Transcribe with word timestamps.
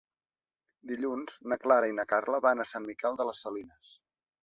Dilluns 0.91 1.37
na 1.53 1.59
Clara 1.67 1.91
i 1.93 1.97
na 2.01 2.07
Carla 2.15 2.43
van 2.49 2.65
a 2.65 2.69
Sant 2.73 2.91
Miquel 2.91 3.21
de 3.23 3.33
les 3.33 3.47
Salines. 3.49 3.97